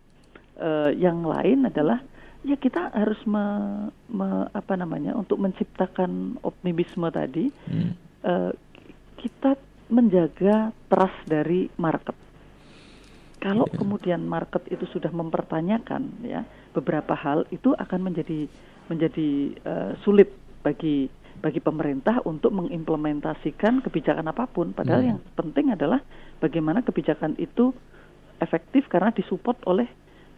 eh, 0.57 0.91
yang 0.97 1.21
lain 1.21 1.69
adalah 1.69 2.01
ya 2.41 2.55
kita 2.55 2.89
harus 2.91 3.21
me, 3.27 3.45
me- 4.09 4.49
apa 4.49 4.73
namanya 4.73 5.13
untuk 5.13 5.37
menciptakan 5.37 6.41
optimisme 6.41 7.05
tadi. 7.13 7.53
Hmm. 7.69 7.93
eh, 8.25 8.53
kita 9.19 9.59
menjaga 9.89 10.71
trust 10.87 11.19
dari 11.27 11.69
market. 11.75 12.15
Kalau 13.39 13.71
Iya. 13.71 13.79
kemudian 13.79 14.21
market 14.27 14.67
itu 14.67 14.83
sudah 14.91 15.15
mempertanyakan 15.15 16.27
ya 16.27 16.43
beberapa 16.75 17.15
hal 17.15 17.47
itu 17.51 17.71
akan 17.75 18.11
menjadi 18.11 18.51
menjadi 18.91 19.29
eh, 19.55 19.93
sulit 20.03 20.33
bagi 20.63 21.07
bagi 21.39 21.63
pemerintah 21.63 22.19
untuk 22.27 22.51
mengimplementasikan 22.51 23.79
kebijakan 23.87 24.27
apa 24.27 24.51
pun. 24.51 24.75
Padahal 24.75 25.03
Hmm. 25.07 25.11
yang 25.15 25.21
penting 25.39 25.71
adalah 25.71 26.03
bagaimana 26.43 26.83
kebijakan 26.83 27.39
itu 27.39 27.71
efektif 28.39 28.91
karena 28.91 29.15
disupport 29.15 29.59
oleh 29.67 29.87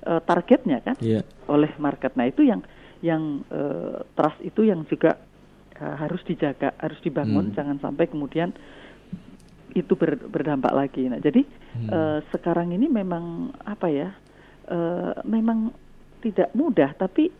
eh, 0.00 0.20
targetnya 0.24 0.80
kan 0.80 0.96
Iya. 1.00 1.20
oleh 1.48 1.72
market. 1.76 2.16
Nah 2.16 2.24
itu 2.24 2.44
yang 2.44 2.60
yang 3.00 3.44
eh, 3.48 4.00
trust 4.12 4.40
itu 4.40 4.64
yang 4.64 4.84
juga 4.84 5.16
eh, 5.76 5.96
harus 5.96 6.20
dijaga, 6.24 6.76
harus 6.76 7.00
dibangun, 7.00 7.48
Hmm. 7.48 7.56
jangan 7.56 7.76
sampai 7.80 8.08
kemudian 8.08 8.52
itu 9.74 9.94
ber- 9.94 10.28
berdampak 10.28 10.72
lagi. 10.72 11.06
Nah 11.06 11.18
jadi 11.18 11.42
Hmm. 11.76 11.88
eh, 11.88 12.18
sekarang 12.34 12.74
ini 12.74 12.90
memang 12.90 13.54
apa 13.62 13.86
ya, 13.88 14.10
eh, 14.66 15.12
memang 15.24 15.70
tidak 16.20 16.52
mudah, 16.52 16.92
tapi 16.94 17.30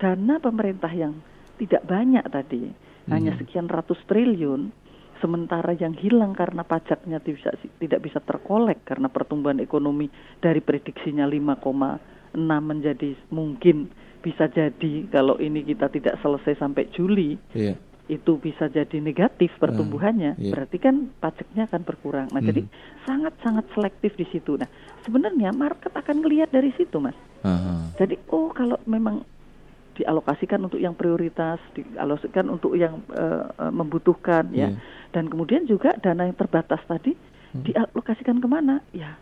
dana 0.00 0.40
pemerintah 0.40 0.90
yang 0.90 1.14
tidak 1.60 1.84
banyak 1.84 2.24
tadi, 2.32 2.72
hanya 3.06 3.36
Hmm. 3.36 3.40
sekian 3.44 3.68
ratus 3.68 4.00
triliun. 4.08 4.72
Sementara 5.20 5.76
yang 5.76 5.92
hilang 5.92 6.32
karena 6.32 6.64
pajaknya 6.64 7.20
tidak, 7.20 7.60
tidak 7.76 8.00
bisa 8.00 8.24
terkolek 8.24 8.80
karena 8.88 9.12
pertumbuhan 9.12 9.60
ekonomi 9.60 10.08
dari 10.40 10.64
prediksinya 10.64 11.28
5,6 11.28 12.00
menjadi 12.64 13.12
mungkin 13.28 13.92
bisa 14.24 14.48
jadi 14.48 15.08
kalau 15.12 15.36
ini 15.36 15.60
kita 15.60 15.92
tidak 15.92 16.16
selesai 16.20 16.56
sampai 16.56 16.88
Juli 16.92 17.36
Iya. 17.52 17.76
Itu 18.10 18.42
bisa 18.42 18.66
jadi 18.66 18.98
negatif 18.98 19.54
pertumbuhannya, 19.62 20.34
iya. 20.34 20.50
berarti 20.50 20.82
kan 20.82 21.14
pajaknya 21.22 21.70
akan 21.70 21.82
berkurang. 21.86 22.26
Nah, 22.34 22.42
jadi 22.42 22.66
sangat-sangat 23.06 23.70
selektif 23.70 24.18
di 24.18 24.26
situ. 24.28 24.58
Nah, 24.58 24.66
sebenarnya 25.06 25.54
market 25.54 25.94
akan 25.94 26.26
melihat 26.26 26.50
dari 26.50 26.74
situ, 26.74 26.98
Mas. 26.98 27.14
Aha. 27.46 27.94
Jadi, 27.94 28.18
oh 28.34 28.50
kalau 28.50 28.82
memang 28.84 29.22
dialokasikan 29.94 30.58
untuk 30.66 30.82
yang 30.82 30.98
prioritas, 30.98 31.62
dialokasikan 31.72 32.50
untuk 32.50 32.74
yang 32.74 32.98
eh, 33.14 33.46
membutuhkan, 33.70 34.50
ya, 34.50 34.74
Iya. 34.74 34.82
dan 35.14 35.30
kemudian 35.30 35.70
juga 35.70 35.94
dana 36.02 36.26
yang 36.26 36.34
terbatas 36.34 36.82
tadi 36.90 37.14
Hmm. 37.50 37.66
dialokasikan 37.66 38.38
ke 38.38 38.46
mana? 38.46 38.78
Ya, 38.94 39.18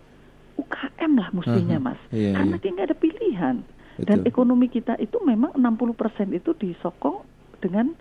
UKM 0.57 1.13
lah 1.17 1.29
mestinya, 1.33 1.81
Aha. 1.81 1.87
Mas. 1.93 2.01
Iya, 2.13 2.37
Karena 2.37 2.57
iya. 2.57 2.63
dia 2.65 2.71
nggak 2.73 2.89
ada 2.89 2.99
pilihan. 2.99 3.57
Dan 3.99 4.23
Betul. 4.23 4.31
ekonomi 4.31 4.67
kita 4.71 4.95
itu 5.03 5.19
memang 5.27 5.51
60% 5.59 6.31
itu 6.31 6.55
disokong 6.55 7.27
dengan 7.59 7.99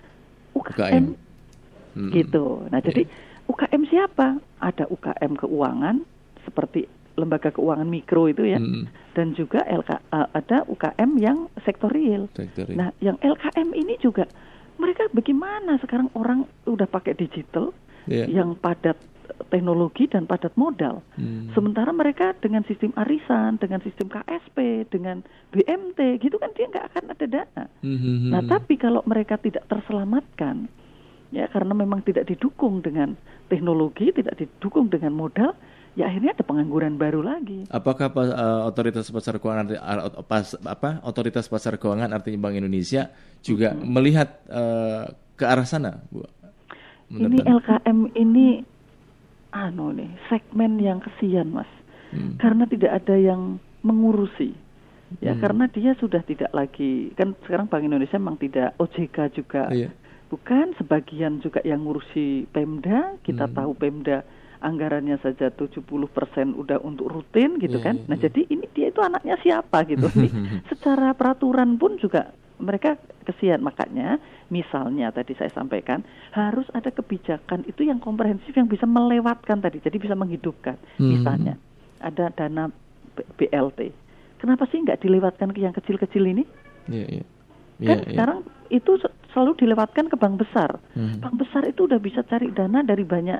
UKM. 0.57 1.05
Hmm. 1.97 2.13
gitu. 2.13 2.61
Nah, 2.69 2.77
jadi 2.77 3.09
UKM 3.49 3.81
siapa? 3.89 4.37
Ada 4.61 4.85
UKM 4.85 5.33
keuangan 5.33 6.05
seperti 6.45 6.85
lembaga 7.17 7.49
keuangan 7.49 7.89
mikro 7.89 8.29
itu 8.29 8.45
ya, 8.45 8.61
Hmm. 8.61 8.85
dan 9.17 9.33
juga 9.33 9.65
LK, 9.65 9.97
eh, 9.97 10.27
ada 10.29 10.61
UKM 10.69 11.17
yang 11.17 11.49
sektor 11.65 11.89
real. 11.89 12.29
Sektor 12.37 12.69
real. 12.69 12.77
Nah, 12.77 12.89
yang 13.01 13.17
LKM 13.17 13.73
ini 13.73 13.97
juga 13.97 14.29
mereka 14.77 15.09
bagaimana 15.09 15.81
sekarang 15.81 16.13
orang 16.13 16.45
udah 16.69 16.85
pakai 16.85 17.17
digital 17.17 17.73
Iya. 18.05 18.29
yang 18.29 18.53
padat 18.53 18.93
teknologi 19.47 20.05
dan 20.07 20.27
padat 20.27 20.53
modal. 20.59 21.01
Hmm. 21.15 21.49
Sementara 21.55 21.89
mereka 21.95 22.35
dengan 22.37 22.63
sistem 22.67 22.91
arisan, 22.99 23.57
dengan 23.57 23.79
sistem 23.81 24.11
KSP, 24.11 24.87
dengan 24.91 25.23
BMT, 25.55 26.21
gitu 26.21 26.37
kan 26.37 26.51
dia 26.53 26.67
nggak 26.67 26.85
akan 26.93 27.03
ada 27.15 27.25
dana. 27.25 27.63
Hmm, 27.81 27.97
hmm, 27.97 28.17
hmm. 28.27 28.31
Nah, 28.35 28.41
tapi 28.45 28.75
kalau 28.75 29.01
mereka 29.07 29.39
tidak 29.39 29.65
terselamatkan, 29.71 30.67
ya 31.31 31.47
karena 31.51 31.73
memang 31.75 32.03
tidak 32.03 32.27
didukung 32.27 32.79
dengan 32.83 33.15
teknologi, 33.47 34.11
tidak 34.11 34.35
didukung 34.39 34.87
dengan 34.91 35.15
modal, 35.15 35.55
ya 35.97 36.07
akhirnya 36.07 36.37
ada 36.37 36.43
pengangguran 36.45 36.95
baru 36.95 37.25
lagi. 37.25 37.65
Apakah 37.73 38.13
pa- 38.13 38.29
eh, 38.29 38.61
otoritas 38.69 39.09
pasar 39.09 39.41
keuangan 39.41 39.65
pas, 40.29 40.53
apa 40.61 41.01
otoritas 41.03 41.49
pasar 41.49 41.81
keuangan 41.81 42.13
artinya 42.13 42.37
Bank 42.47 42.55
Indonesia 42.59 43.09
juga 43.41 43.73
melihat 43.73 44.45
eh, 44.45 45.03
ke 45.33 45.45
arah 45.45 45.65
sana, 45.65 46.01
Bu? 46.13 46.25
Menurut 47.07 47.39
Ini? 47.39 47.41
LKM 47.47 47.99
ini, 48.19 48.47
anu 49.49 49.91
nih, 49.91 50.11
segmen 50.27 50.77
yang 50.77 50.99
kesian, 50.99 51.51
mas, 51.51 51.69
Hmm. 52.07 52.39
karena 52.39 52.63
tidak 52.63 53.03
ada 53.03 53.15
yang 53.15 53.59
mengurusi. 53.81 54.55
Ya, 55.19 55.31
Hmm. 55.31 55.39
karena 55.39 55.65
dia 55.67 55.95
sudah 55.95 56.19
tidak 56.19 56.51
lagi 56.51 57.15
kan 57.15 57.31
sekarang 57.43 57.71
Bank 57.71 57.79
Indonesia 57.81 58.19
memang 58.19 58.35
tidak 58.35 58.75
OJK 58.75 59.17
juga 59.31 59.71
Iya. 59.71 59.91
Bukan 60.27 60.75
sebagian 60.75 61.39
juga 61.39 61.63
yang 61.63 61.87
ngurusi 61.87 62.51
Pemda, 62.51 63.15
kita 63.23 63.47
Hmm. 63.47 63.55
tahu 63.55 63.71
Pemda 63.79 64.27
anggarannya 64.59 65.15
saja 65.23 65.47
70% 65.47 66.51
udah 66.51 66.83
untuk 66.83 67.07
rutin 67.07 67.55
gitu 67.55 67.79
Iya, 67.79 67.85
kan. 67.87 67.95
iya, 67.95 68.05
Nah, 68.11 68.17
iya. 68.19 68.23
jadi 68.27 68.41
ini 68.51 68.65
dia 68.75 68.91
itu 68.91 68.99
anaknya 68.99 69.39
siapa 69.39 69.87
gitu. 69.87 70.03
Nih, 70.19 70.31
secara 70.67 71.15
peraturan 71.15 71.79
pun 71.79 71.95
juga 71.95 72.35
mereka 72.59 72.99
kesian 73.23 73.63
makanya 73.63 74.19
misalnya 74.47 75.09
tadi 75.09 75.33
saya 75.33 75.49
sampaikan 75.49 76.01
harus 76.31 76.65
ada 76.71 76.87
kebijakan 76.87 77.63
itu 77.63 77.83
yang 77.83 77.97
komprehensif 77.97 78.51
yang 78.51 78.65
bisa 78.65 78.83
melewatkan 78.83 79.59
tadi 79.59 79.77
jadi 79.77 79.95
bisa 79.95 80.13
menghidupkan 80.13 80.79
Hmm. 80.95 81.11
misalnya 81.11 81.53
ada 81.99 82.29
dana 82.29 82.71
BLT 83.33 83.91
kenapa 84.37 84.65
sih 84.65 84.79
nggak 84.79 85.01
dilewatkan 85.01 85.51
ke 85.51 85.59
yang 85.59 85.73
kecil-kecil 85.73 86.23
ini 86.23 86.43
Iya, 86.87 87.05
iya. 87.11 87.23
kan 87.77 87.97
Iya, 87.97 87.97
iya. 87.99 88.09
sekarang 88.09 88.39
itu 88.69 88.91
se- 88.97 89.11
selalu 89.29 89.51
dilewatkan 89.57 90.07
ke 90.07 90.15
bank 90.15 90.39
besar. 90.39 90.79
Hmm. 90.91 91.19
Bank 91.19 91.35
besar 91.37 91.63
itu 91.63 91.83
udah 91.83 91.97
bisa 91.97 92.23
cari 92.23 92.49
dana 92.49 92.79
dari 92.81 93.03
banyak 93.03 93.37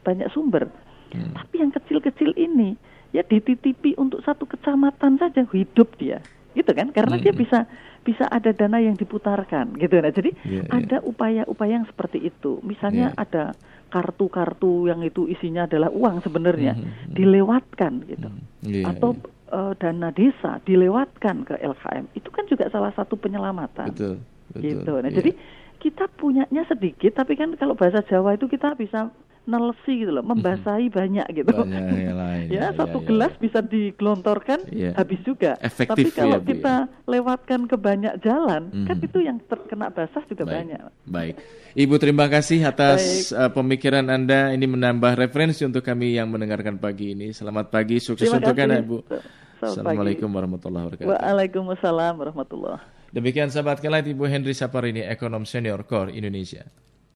banyak 0.00 0.28
sumber. 0.30 0.68
Hmm. 1.10 1.32
Tapi 1.32 1.54
yang 1.58 1.68
kecil-kecil 1.70 2.32
ini 2.34 2.76
ya 3.10 3.20
dititipi 3.22 3.96
untuk 3.96 4.20
satu 4.20 4.44
kecamatan 4.44 5.16
saja 5.16 5.42
hidup 5.44 5.96
dia. 5.96 6.20
Gitu 6.50 6.70
kan? 6.70 6.92
Karena 6.92 7.16
dia 7.16 7.30
Hmm. 7.30 7.40
bisa 7.40 7.58
bisa 8.00 8.24
ada 8.26 8.50
dana 8.50 8.78
yang 8.78 8.96
diputarkan 8.96 9.76
gitu. 9.76 9.92
Nah, 9.94 10.08
jadi 10.08 10.30
Iya, 10.42 10.62
iya. 10.62 10.72
ada 10.72 10.96
upaya-upaya 11.02 11.72
yang 11.78 11.86
seperti 11.86 12.24
itu. 12.24 12.58
Misalnya 12.62 13.12
Iya. 13.12 13.20
ada 13.20 13.44
kartu-kartu 13.90 14.86
yang 14.86 15.02
itu 15.02 15.26
isinya 15.26 15.66
adalah 15.66 15.90
uang 15.90 16.22
sebenarnya 16.22 16.78
Hmm, 16.78 16.86
hmm, 16.86 17.12
dilewatkan 17.12 17.92
gitu 18.06 18.28
Iya, 18.64 18.86
atau 18.88 19.12
iya. 19.12 19.26
eh, 19.50 19.72
dana 19.76 20.08
desa 20.10 20.62
dilewatkan 20.62 21.42
ke 21.42 21.54
LKM 21.58 22.06
itu 22.14 22.28
kan 22.30 22.46
juga 22.46 22.70
salah 22.70 22.94
satu 22.94 23.14
penyelamatan 23.14 23.90
betul, 23.90 24.14
betul. 24.48 24.60
gitu. 24.62 24.92
Nah, 24.96 25.10
Iya. 25.10 25.16
jadi 25.18 25.30
kita 25.80 26.04
punyanya 26.12 26.62
sedikit, 26.64 27.16
tapi 27.16 27.34
kan 27.34 27.56
kalau 27.56 27.72
bahasa 27.72 28.04
Jawa 28.04 28.36
itu 28.36 28.46
kita 28.46 28.76
bisa 28.76 29.08
nelsi 29.44 30.04
gitu 30.04 30.12
loh, 30.12 30.22
membasahi 30.22 30.88
banyak 30.88 31.26
gitu. 31.32 31.52
Banyak 31.52 31.84
yang 31.96 32.18
lain, 32.18 32.46
ya, 32.54 32.60
ya, 32.60 32.68
satu 32.76 32.98
ya, 32.98 33.02
ya. 33.02 33.08
gelas 33.08 33.32
bisa 33.36 33.58
digelontorkan 33.60 34.58
Iya. 34.68 34.92
habis 34.94 35.20
juga. 35.22 35.56
Efektif 35.58 36.10
tapi 36.10 36.10
kalau 36.12 36.36
ya, 36.36 36.40
Bu, 36.40 36.44
ya. 36.44 36.48
kita 36.54 36.74
lewatkan 37.06 37.60
ke 37.64 37.76
banyak 37.76 38.14
jalan, 38.20 38.62
kan 38.84 38.96
Mhm. 39.00 39.06
itu 39.08 39.18
yang 39.20 39.36
terkena 39.44 39.88
basah 39.88 40.22
juga 40.28 40.44
Baik. 40.44 40.54
banyak. 40.54 40.82
Baik. 41.06 41.34
Ibu 41.70 41.94
terima 41.96 42.26
kasih 42.26 42.66
atas 42.66 43.30
uh, 43.30 43.48
pemikiran 43.48 44.06
Anda 44.06 44.50
ini 44.50 44.66
menambah 44.66 45.14
referensi 45.14 45.62
untuk 45.62 45.82
kami 45.82 46.18
yang 46.18 46.28
mendengarkan 46.28 46.76
pagi 46.76 47.14
ini. 47.14 47.30
Selamat 47.30 47.70
pagi, 47.70 48.02
sukses 48.02 48.26
Terima 48.26 48.42
untuk. 48.42 48.58
Anda, 48.58 48.82
Bu. 48.82 48.98
Selamat 49.06 49.22
pagi. 49.60 49.60
Assalamualaikum 49.60 50.28
warahmatullahi 50.32 50.84
wabarakatuh. 50.88 51.10
Waalaikumsalam 51.10 52.12
warahmatullah. 52.16 52.78
Demikian 53.10 53.50
sahabat 53.50 53.82
kelat 53.82 54.06
Ibu 54.06 54.24
Henry 54.24 54.54
Saparini, 54.54 55.02
ekonom 55.02 55.42
senior 55.42 55.82
Core 55.84 56.14
Indonesia. 56.14 56.64